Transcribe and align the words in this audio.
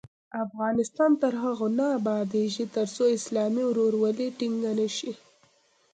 افغانستان 0.45 1.11
تر 1.21 1.33
هغو 1.43 1.67
نه 1.79 1.85
ابادیږي، 1.97 2.65
ترڅو 2.75 3.03
اسلامي 3.17 3.63
ورورولي 3.67 4.27
ټینګه 4.37 4.71
نشي. 4.79 5.11